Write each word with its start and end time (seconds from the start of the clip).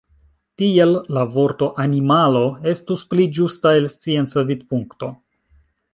Tiel 0.61 0.95
la 1.17 1.25
vorto 1.35 1.67
„animalo” 1.83 2.41
estus 2.73 3.03
pli 3.13 3.27
ĝusta 3.37 3.77
el 3.81 3.89
scienca 3.95 4.45
vidpunkto. 4.49 5.13